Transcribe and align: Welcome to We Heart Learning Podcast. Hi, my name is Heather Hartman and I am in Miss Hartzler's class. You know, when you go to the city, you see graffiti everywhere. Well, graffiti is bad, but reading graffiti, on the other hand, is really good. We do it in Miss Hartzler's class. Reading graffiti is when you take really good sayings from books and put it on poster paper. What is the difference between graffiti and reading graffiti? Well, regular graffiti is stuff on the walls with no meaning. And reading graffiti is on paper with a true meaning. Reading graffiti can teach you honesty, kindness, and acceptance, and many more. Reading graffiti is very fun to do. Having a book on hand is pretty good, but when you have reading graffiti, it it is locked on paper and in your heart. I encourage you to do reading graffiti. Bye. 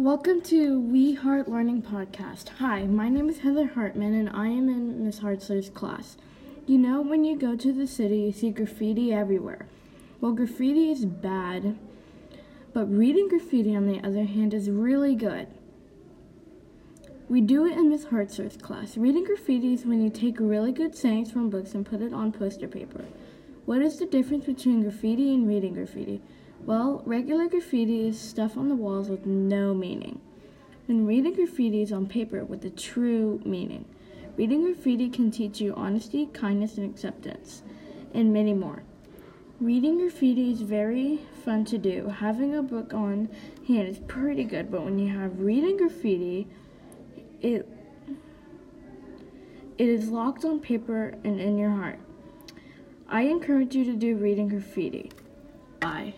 Welcome 0.00 0.40
to 0.44 0.80
We 0.80 1.12
Heart 1.12 1.46
Learning 1.46 1.82
Podcast. 1.82 2.48
Hi, 2.58 2.84
my 2.86 3.10
name 3.10 3.28
is 3.28 3.40
Heather 3.40 3.66
Hartman 3.66 4.14
and 4.14 4.30
I 4.30 4.46
am 4.46 4.70
in 4.70 5.04
Miss 5.04 5.20
Hartzler's 5.20 5.68
class. 5.68 6.16
You 6.66 6.78
know, 6.78 7.02
when 7.02 7.22
you 7.22 7.36
go 7.36 7.54
to 7.54 7.70
the 7.70 7.86
city, 7.86 8.20
you 8.20 8.32
see 8.32 8.48
graffiti 8.48 9.12
everywhere. 9.12 9.66
Well, 10.18 10.32
graffiti 10.32 10.90
is 10.90 11.04
bad, 11.04 11.76
but 12.72 12.86
reading 12.86 13.28
graffiti, 13.28 13.76
on 13.76 13.86
the 13.86 14.00
other 14.00 14.24
hand, 14.24 14.54
is 14.54 14.70
really 14.70 15.14
good. 15.14 15.48
We 17.28 17.42
do 17.42 17.66
it 17.66 17.76
in 17.76 17.90
Miss 17.90 18.06
Hartzler's 18.06 18.56
class. 18.56 18.96
Reading 18.96 19.24
graffiti 19.24 19.74
is 19.74 19.84
when 19.84 20.02
you 20.02 20.08
take 20.08 20.40
really 20.40 20.72
good 20.72 20.96
sayings 20.96 21.30
from 21.30 21.50
books 21.50 21.74
and 21.74 21.84
put 21.84 22.00
it 22.00 22.14
on 22.14 22.32
poster 22.32 22.68
paper. 22.68 23.04
What 23.66 23.82
is 23.82 23.98
the 23.98 24.06
difference 24.06 24.46
between 24.46 24.82
graffiti 24.82 25.34
and 25.34 25.46
reading 25.46 25.74
graffiti? 25.74 26.20
Well, 26.64 27.02
regular 27.06 27.48
graffiti 27.48 28.08
is 28.08 28.18
stuff 28.18 28.56
on 28.56 28.68
the 28.68 28.74
walls 28.74 29.08
with 29.08 29.26
no 29.26 29.74
meaning. 29.74 30.20
And 30.88 31.06
reading 31.06 31.34
graffiti 31.34 31.82
is 31.82 31.92
on 31.92 32.06
paper 32.06 32.44
with 32.44 32.64
a 32.64 32.70
true 32.70 33.40
meaning. 33.44 33.84
Reading 34.36 34.64
graffiti 34.64 35.08
can 35.08 35.30
teach 35.30 35.60
you 35.60 35.74
honesty, 35.74 36.26
kindness, 36.32 36.78
and 36.78 36.90
acceptance, 36.90 37.62
and 38.14 38.32
many 38.32 38.54
more. 38.54 38.82
Reading 39.60 39.98
graffiti 39.98 40.50
is 40.50 40.62
very 40.62 41.20
fun 41.44 41.64
to 41.66 41.76
do. 41.76 42.08
Having 42.08 42.56
a 42.56 42.62
book 42.62 42.94
on 42.94 43.28
hand 43.68 43.88
is 43.88 43.98
pretty 43.98 44.44
good, 44.44 44.70
but 44.70 44.82
when 44.82 44.98
you 44.98 45.16
have 45.16 45.38
reading 45.38 45.76
graffiti, 45.76 46.48
it 47.40 47.68
it 49.78 49.88
is 49.88 50.08
locked 50.08 50.44
on 50.44 50.60
paper 50.60 51.14
and 51.24 51.40
in 51.40 51.56
your 51.56 51.70
heart. 51.70 51.98
I 53.10 53.22
encourage 53.22 53.74
you 53.74 53.84
to 53.84 53.96
do 53.96 54.14
reading 54.16 54.48
graffiti. 54.48 55.10
Bye. 55.80 56.14